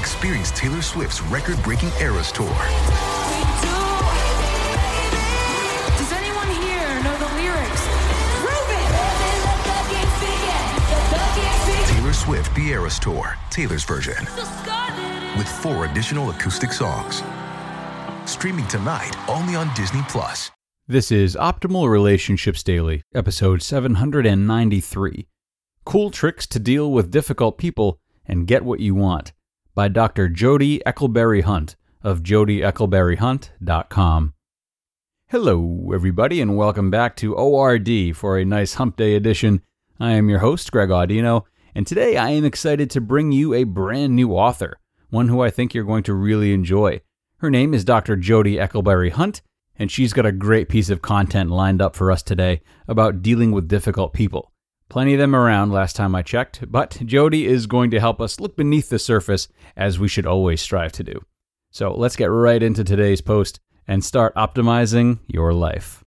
[0.00, 2.48] Experience Taylor Swift's record breaking Eras Tour.
[5.98, 7.84] Does anyone here know the lyrics?
[11.90, 14.16] Taylor Swift The Eras Tour, Taylor's version,
[15.36, 17.22] with four additional acoustic songs.
[18.24, 20.50] Streaming tonight only on Disney Plus.
[20.88, 25.26] This is Optimal Relationships Daily, episode 793
[25.84, 29.34] Cool Tricks to Deal with Difficult People and Get What You Want
[29.80, 30.28] by Dr.
[30.28, 34.34] Jodie Eckleberry Hunt of jodyeckleberryhunt.com.
[35.28, 39.62] Hello, everybody, and welcome back to ORD for a nice hump day edition.
[39.98, 43.64] I am your host, Greg Audino, and today I am excited to bring you a
[43.64, 44.78] brand new author,
[45.08, 47.00] one who I think you're going to really enjoy.
[47.38, 48.18] Her name is Dr.
[48.18, 49.40] Jodie Eckleberry Hunt,
[49.78, 53.50] and she's got a great piece of content lined up for us today about dealing
[53.50, 54.52] with difficult people.
[54.90, 58.40] Plenty of them around last time I checked, but Jodie is going to help us
[58.40, 61.22] look beneath the surface as we should always strive to do.
[61.70, 66.02] So let's get right into today's post and start optimizing your life.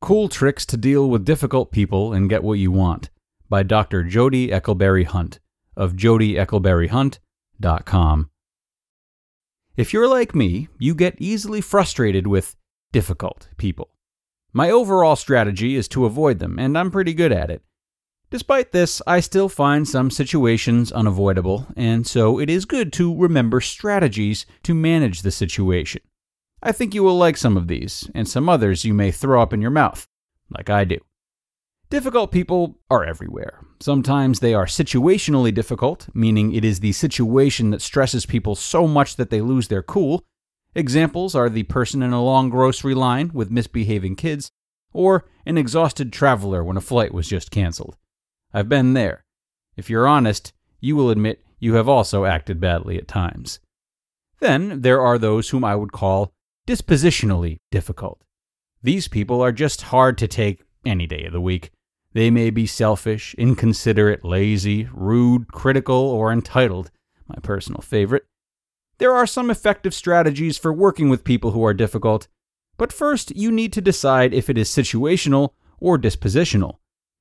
[0.00, 3.10] Cool Tricks to Deal with Difficult People and Get What You Want
[3.50, 4.04] by Dr.
[4.04, 5.38] Jodie Eckleberry Hunt
[5.76, 8.30] of jodyeckleberryhunt.com.
[9.76, 12.56] If you're like me, you get easily frustrated with
[12.90, 13.90] difficult people.
[14.52, 17.62] My overall strategy is to avoid them, and I'm pretty good at it.
[18.30, 23.60] Despite this, I still find some situations unavoidable, and so it is good to remember
[23.60, 26.02] strategies to manage the situation.
[26.62, 29.52] I think you will like some of these, and some others you may throw up
[29.52, 30.06] in your mouth,
[30.50, 30.98] like I do.
[31.88, 33.64] Difficult people are everywhere.
[33.80, 39.16] Sometimes they are situationally difficult, meaning it is the situation that stresses people so much
[39.16, 40.24] that they lose their cool.
[40.74, 44.50] Examples are the person in a long grocery line with misbehaving kids,
[44.92, 47.96] or an exhausted traveler when a flight was just canceled.
[48.52, 49.24] I've been there.
[49.76, 53.58] If you're honest, you will admit you have also acted badly at times.
[54.38, 56.32] Then there are those whom I would call
[56.66, 58.22] dispositionally difficult.
[58.82, 61.70] These people are just hard to take any day of the week.
[62.12, 66.90] They may be selfish, inconsiderate, lazy, rude, critical, or entitled,
[67.28, 68.24] my personal favorite.
[69.00, 72.28] There are some effective strategies for working with people who are difficult,
[72.76, 76.76] but first you need to decide if it is situational or dispositional.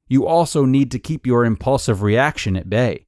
[0.10, 3.08] You also need to keep your impulsive reaction at bay.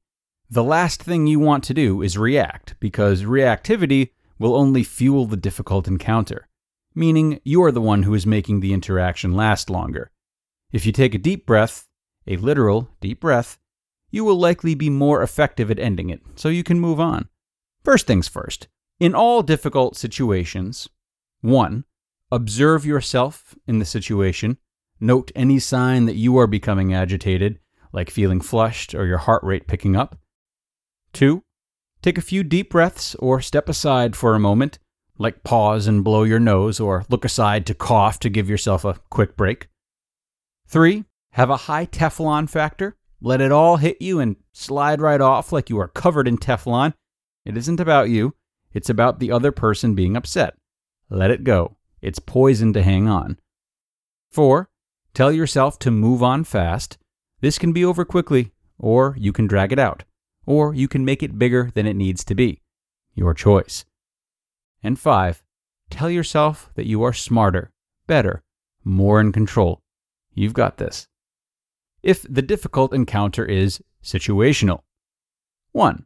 [0.49, 5.35] The last thing you want to do is react, because reactivity will only fuel the
[5.35, 6.47] difficult encounter,
[6.95, 10.11] meaning you are the one who is making the interaction last longer.
[10.71, 11.89] If you take a deep breath,
[12.25, 13.59] a literal deep breath,
[14.11, 17.27] you will likely be more effective at ending it, so you can move on.
[17.83, 18.67] First things first.
[18.99, 20.87] In all difficult situations,
[21.41, 21.83] 1.
[22.31, 24.57] Observe yourself in the situation.
[24.99, 27.59] Note any sign that you are becoming agitated,
[27.91, 30.17] like feeling flushed or your heart rate picking up.
[31.13, 31.43] 2.
[32.03, 34.77] Take a few deep breaths or step aside for a moment,
[35.17, 38.99] like pause and blow your nose or look aside to cough to give yourself a
[39.09, 39.67] quick break.
[40.67, 41.03] 3.
[41.33, 42.95] Have a high Teflon factor.
[43.21, 46.93] Let it all hit you and slide right off like you are covered in Teflon.
[47.45, 48.35] It isn't about you,
[48.73, 50.55] it's about the other person being upset.
[51.09, 51.77] Let it go.
[52.01, 53.37] It's poison to hang on.
[54.31, 54.69] 4.
[55.13, 56.97] Tell yourself to move on fast.
[57.41, 60.03] This can be over quickly, or you can drag it out,
[60.45, 62.61] or you can make it bigger than it needs to be.
[63.13, 63.85] Your choice.
[64.81, 65.43] And 5.
[65.89, 67.71] Tell yourself that you are smarter,
[68.07, 68.43] better,
[68.83, 69.81] more in control.
[70.33, 71.07] You've got this.
[72.01, 74.81] If the difficult encounter is situational.
[75.73, 76.05] 1.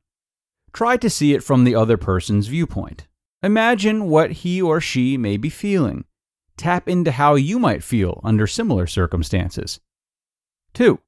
[0.76, 3.08] Try to see it from the other person's viewpoint.
[3.42, 6.04] Imagine what he or she may be feeling.
[6.58, 9.80] Tap into how you might feel under similar circumstances.
[10.74, 11.00] 2.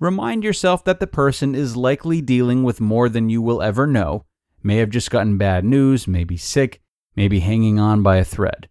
[0.00, 4.24] Remind yourself that the person is likely dealing with more than you will ever know,
[4.62, 6.80] may have just gotten bad news, may be sick,
[7.14, 8.70] may be hanging on by a thread.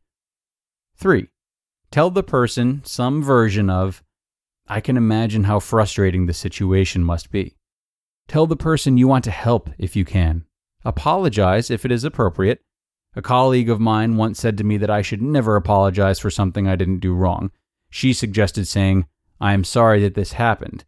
[0.96, 1.28] 3.
[1.92, 4.02] Tell the person some version of,
[4.68, 7.58] I can imagine how frustrating the situation must be.
[8.32, 10.46] Tell the person you want to help if you can.
[10.86, 12.62] Apologize if it is appropriate,
[13.14, 16.66] a colleague of mine once said to me that I should never apologize for something
[16.66, 17.52] I didn't do wrong.
[17.90, 19.06] She suggested saying,
[19.42, 20.86] I am sorry that this happened.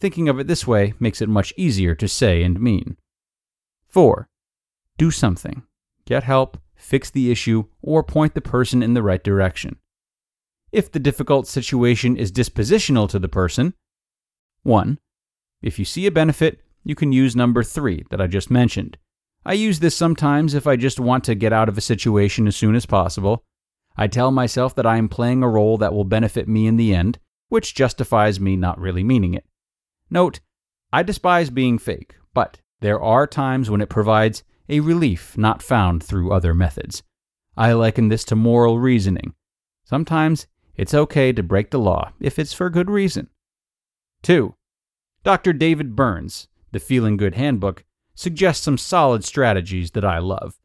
[0.00, 2.96] Thinking of it this way makes it much easier to say and mean.
[3.86, 4.28] 4.
[4.98, 5.62] Do something.
[6.06, 9.78] Get help, fix the issue, or point the person in the right direction.
[10.72, 13.74] If the difficult situation is dispositional to the person,
[14.64, 14.98] 1.
[15.62, 18.96] If you see a benefit, you can use number 3 that I just mentioned.
[19.44, 22.56] I use this sometimes if I just want to get out of a situation as
[22.56, 23.44] soon as possible.
[23.96, 26.94] I tell myself that I am playing a role that will benefit me in the
[26.94, 27.18] end,
[27.48, 29.44] which justifies me not really meaning it.
[30.10, 30.40] Note,
[30.92, 36.02] I despise being fake, but there are times when it provides a relief not found
[36.02, 37.02] through other methods.
[37.56, 39.34] I liken this to moral reasoning.
[39.84, 43.28] Sometimes it's okay to break the law if it's for good reason.
[44.22, 44.54] 2.
[45.24, 45.52] Dr.
[45.52, 47.84] David Burns, the Feeling Good Handbook,
[48.14, 50.58] suggests some solid strategies that I love.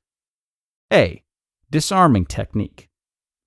[0.91, 1.23] A.
[1.71, 2.89] Disarming technique.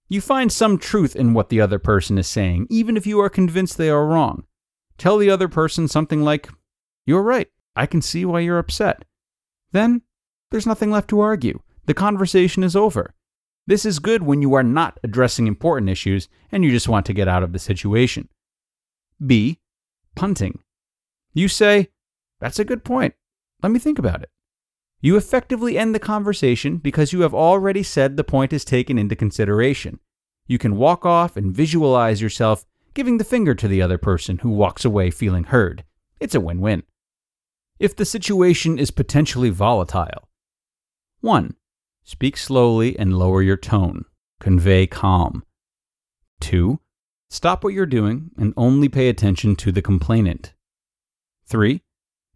[0.08, 3.28] You find some truth in what the other person is saying, even if you are
[3.28, 4.44] convinced they are wrong.
[4.96, 6.48] Tell the other person something like,
[7.06, 9.04] You're right, I can see why you're upset.
[9.72, 10.02] Then,
[10.50, 11.60] there's nothing left to argue.
[11.84, 13.14] The conversation is over.
[13.66, 17.12] This is good when you are not addressing important issues and you just want to
[17.12, 18.28] get out of the situation.
[19.24, 19.58] B.
[20.14, 20.60] Punting.
[21.34, 21.88] You say,
[22.40, 23.14] That's a good point.
[23.62, 24.30] Let me think about it.
[25.00, 29.14] You effectively end the conversation because you have already said the point is taken into
[29.14, 30.00] consideration.
[30.46, 32.64] You can walk off and visualize yourself
[32.94, 35.84] giving the finger to the other person who walks away feeling heard.
[36.18, 36.82] It's a win win.
[37.78, 40.28] If the situation is potentially volatile,
[41.20, 41.54] 1.
[42.02, 44.04] Speak slowly and lower your tone.
[44.40, 45.44] Convey calm.
[46.40, 46.80] 2.
[47.30, 50.54] Stop what you're doing and only pay attention to the complainant.
[51.46, 51.82] 3.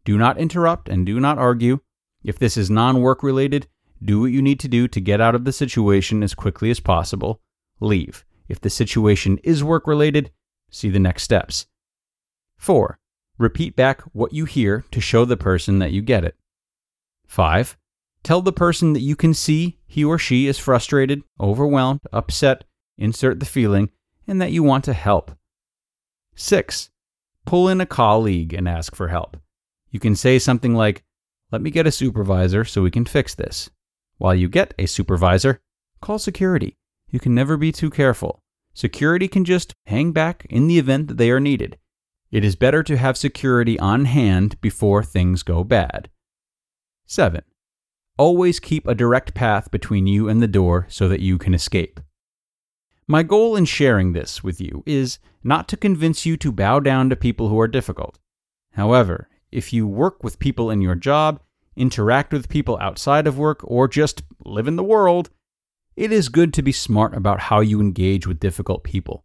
[0.04, 1.80] Do not interrupt and do not argue.
[2.24, 3.68] If this is non work related,
[4.04, 6.80] do what you need to do to get out of the situation as quickly as
[6.80, 7.40] possible.
[7.80, 8.24] Leave.
[8.48, 10.30] If the situation is work related,
[10.72, 11.66] See the next steps.
[12.56, 12.98] 4.
[13.36, 16.34] Repeat back what you hear to show the person that you get it.
[17.28, 17.76] 5.
[18.22, 22.64] Tell the person that you can see he or she is frustrated, overwhelmed, upset,
[22.96, 23.90] insert the feeling,
[24.26, 25.32] and that you want to help.
[26.36, 26.88] 6.
[27.44, 29.36] Pull in a colleague and ask for help.
[29.92, 31.04] You can say something like,
[31.52, 33.70] Let me get a supervisor so we can fix this.
[34.16, 35.60] While you get a supervisor,
[36.00, 36.76] call security.
[37.10, 38.42] You can never be too careful.
[38.74, 41.78] Security can just hang back in the event that they are needed.
[42.30, 46.08] It is better to have security on hand before things go bad.
[47.04, 47.42] 7.
[48.16, 52.00] Always keep a direct path between you and the door so that you can escape.
[53.06, 57.10] My goal in sharing this with you is not to convince you to bow down
[57.10, 58.18] to people who are difficult.
[58.70, 61.40] However, if you work with people in your job,
[61.76, 65.30] interact with people outside of work, or just live in the world,
[65.94, 69.24] it is good to be smart about how you engage with difficult people.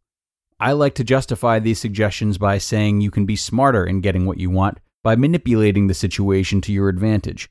[0.59, 4.39] I like to justify these suggestions by saying you can be smarter in getting what
[4.39, 7.49] you want by manipulating the situation to your advantage.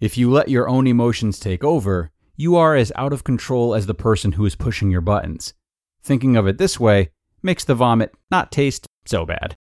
[0.00, 3.86] If you let your own emotions take over, you are as out of control as
[3.86, 5.54] the person who is pushing your buttons.
[6.02, 7.10] Thinking of it this way
[7.42, 9.56] makes the vomit not taste so bad.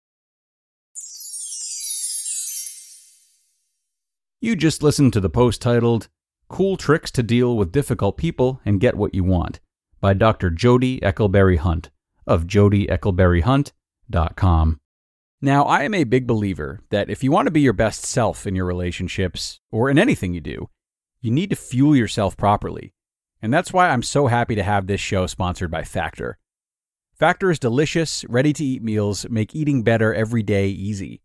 [4.46, 6.08] You just listened to the post titled
[6.50, 9.60] Cool Tricks to Deal with Difficult People and Get What You Want
[10.00, 10.52] by Dr.
[10.52, 11.90] Jodie Eckleberry Hunt
[12.28, 14.80] of jodyeckleberryhunt.com.
[15.42, 18.46] Now, I am a big believer that if you want to be your best self
[18.46, 20.70] in your relationships or in anything you do,
[21.22, 22.94] you need to fuel yourself properly.
[23.42, 26.38] And that's why I'm so happy to have this show sponsored by Factor.
[27.18, 31.24] Factor's delicious, ready to eat meals make eating better every day easy.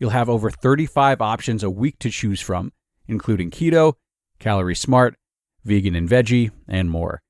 [0.00, 2.72] You'll have over 35 options a week to choose from,
[3.06, 3.94] including keto,
[4.38, 5.14] Calorie Smart,
[5.62, 7.20] Vegan and Veggie, and more.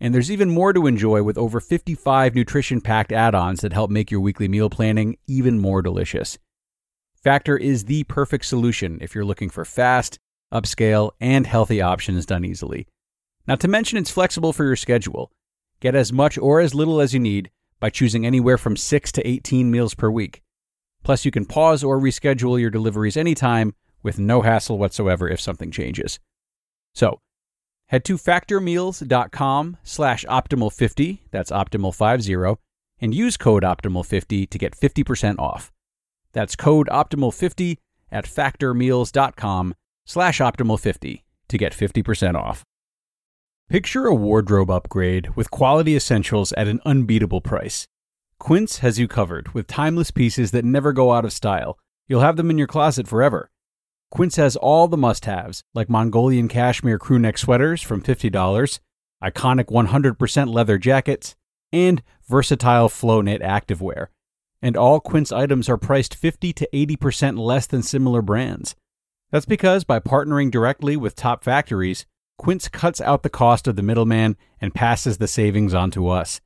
[0.00, 3.90] And there's even more to enjoy with over 55 nutrition packed add ons that help
[3.90, 6.38] make your weekly meal planning even more delicious.
[7.14, 10.18] Factor is the perfect solution if you're looking for fast,
[10.52, 12.86] upscale, and healthy options done easily.
[13.46, 15.30] Not to mention, it's flexible for your schedule.
[15.80, 19.26] Get as much or as little as you need by choosing anywhere from 6 to
[19.26, 20.42] 18 meals per week.
[21.08, 23.72] Plus, you can pause or reschedule your deliveries anytime
[24.02, 26.20] with no hassle whatsoever if something changes.
[26.94, 27.18] So
[27.86, 32.58] head to factormeals.com slash optimal50, that's optimal50,
[33.00, 35.72] and use code optimal50 to get 50% off.
[36.34, 37.78] That's code optimal50
[38.12, 39.74] at factormeals.com
[40.04, 42.64] slash optimal50 to get 50% off.
[43.70, 47.86] Picture a wardrobe upgrade with quality essentials at an unbeatable price.
[48.40, 51.76] Quince has you covered with timeless pieces that never go out of style.
[52.06, 53.50] You'll have them in your closet forever.
[54.10, 58.78] Quince has all the must haves, like Mongolian cashmere crewneck sweaters from $50,
[59.22, 61.34] iconic 100% leather jackets,
[61.72, 64.06] and versatile flow knit activewear.
[64.60, 68.74] and all Quince items are priced 50 to 80% less than similar brands.
[69.30, 72.06] That's because by partnering directly with top factories,
[72.38, 76.40] Quince cuts out the cost of the middleman and passes the savings on to us.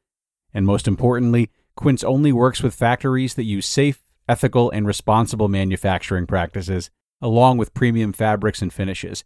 [0.52, 6.26] And most importantly, Quince only works with factories that use safe, ethical, and responsible manufacturing
[6.26, 9.24] practices, along with premium fabrics and finishes.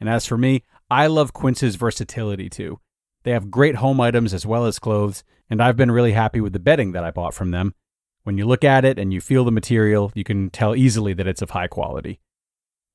[0.00, 2.80] And as for me, I love Quince's versatility too.
[3.24, 6.52] They have great home items as well as clothes, and I've been really happy with
[6.52, 7.74] the bedding that I bought from them.
[8.22, 11.26] When you look at it and you feel the material, you can tell easily that
[11.26, 12.20] it's of high quality.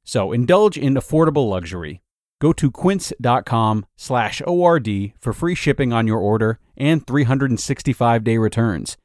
[0.04, 2.02] So indulge in affordable luxury.
[2.42, 8.98] Go to quince.com slash ORD for free shipping on your order and 365 day returns.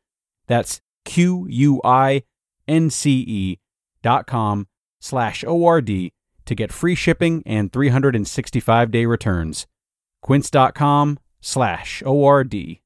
[0.46, 2.26] That's Q-U-I-N-C-E
[4.02, 4.66] dot com
[5.00, 6.12] slash O-R-D
[6.46, 9.66] to get free shipping and 365 day returns.
[10.22, 12.80] Quince.com slash O-R-D.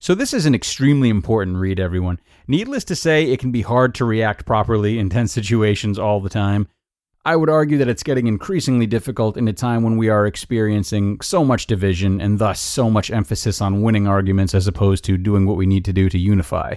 [0.00, 2.18] So, this is an extremely important read, everyone.
[2.48, 6.30] Needless to say, it can be hard to react properly in tense situations all the
[6.30, 6.66] time.
[7.24, 11.20] I would argue that it's getting increasingly difficult in a time when we are experiencing
[11.20, 15.46] so much division and thus so much emphasis on winning arguments as opposed to doing
[15.46, 16.74] what we need to do to unify.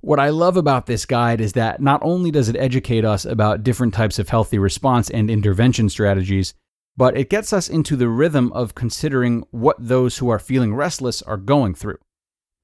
[0.00, 3.64] What I love about this guide is that not only does it educate us about
[3.64, 6.54] different types of healthy response and intervention strategies,
[6.96, 11.20] but it gets us into the rhythm of considering what those who are feeling restless
[11.22, 11.98] are going through.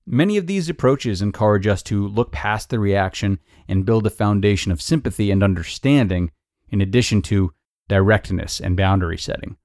[0.06, 4.70] Many of these approaches encourage us to look past the reaction and build a foundation
[4.70, 6.30] of sympathy and understanding,
[6.70, 7.52] in addition to
[7.88, 9.56] directness and boundary setting.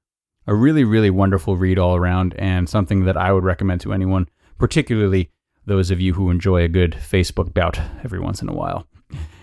[0.47, 4.29] A really, really wonderful read all around, and something that I would recommend to anyone,
[4.57, 5.31] particularly
[5.65, 8.87] those of you who enjoy a good Facebook bout every once in a while.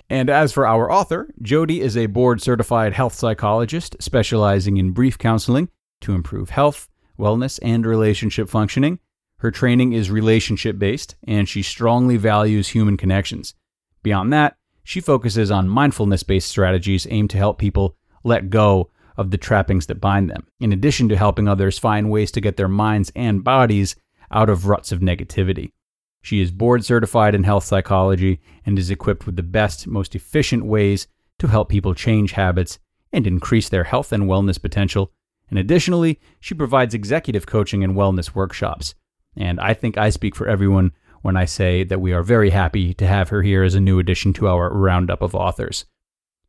[0.09, 5.17] And as for our author, Jodie is a board certified health psychologist specializing in brief
[5.17, 5.71] counseling
[6.03, 6.89] to improve health,
[7.19, 8.99] wellness, and relationship functioning.
[9.39, 13.55] Her training is relationship based, and she strongly values human connections.
[14.03, 19.31] Beyond that, she focuses on mindfulness based strategies aimed to help people let go of
[19.31, 22.69] the trappings that bind them, in addition to helping others find ways to get their
[22.69, 23.95] minds and bodies
[24.31, 25.71] out of ruts of negativity.
[26.23, 30.65] She is board certified in health psychology and is equipped with the best, most efficient
[30.65, 31.09] ways
[31.39, 32.79] to help people change habits
[33.13, 35.13] and increase their health and wellness potential.
[35.51, 38.95] And additionally, she provides executive coaching and wellness workshops.
[39.37, 42.93] And I think I speak for everyone when I say that we are very happy
[42.95, 45.87] to have her here as a new addition to our roundup of authors.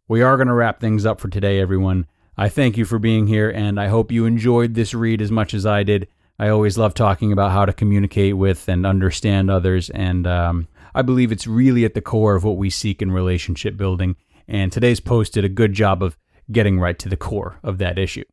[0.08, 2.08] We are going to wrap things up for today, everyone.
[2.36, 5.54] I thank you for being here, and I hope you enjoyed this read as much
[5.54, 6.08] as I did.
[6.40, 11.04] I always love talking about how to communicate with and understand others, and um, I
[11.04, 14.16] believe it's really at the core of what we seek in relationship building.
[14.48, 16.18] And today's post did a good job of
[16.52, 18.26] getting right to the core of that issue.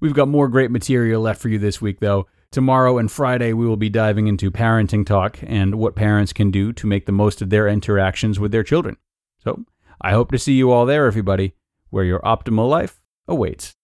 [0.00, 2.26] We've got more great material left for you this week, though.
[2.50, 6.72] Tomorrow and Friday, we will be diving into parenting talk and what parents can do
[6.72, 8.96] to make the most of their interactions with their children.
[9.38, 9.64] So,
[10.00, 11.54] I hope to see you all there, everybody,
[11.90, 13.76] where your optimal life awaits.